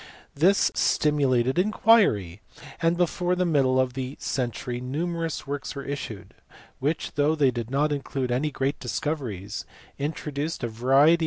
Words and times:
This 0.33 0.71
stimulated 0.73 1.59
inquiry, 1.59 2.41
and 2.81 2.97
before 2.97 3.35
the 3.35 3.45
middle 3.45 3.79
of 3.79 3.93
the 3.93 4.15
century 4.19 4.81
numerous 4.81 5.45
works 5.45 5.75
were 5.75 5.83
issued 5.83 6.33
which, 6.79 7.13
though 7.13 7.35
they 7.35 7.51
did 7.51 7.69
not 7.69 7.91
include 7.91 8.31
any 8.31 8.49
great 8.49 8.79
discoveries, 8.79 9.63
introduced 9.99 10.63
a 10.63 10.69
variety 10.69 10.71
* 10.71 10.71
See 10.71 10.75
Diirer 10.75 10.89
ah 10.89 11.05
Mathematiker 11.05 11.05
by 11.05 11.11
H. 11.13 11.19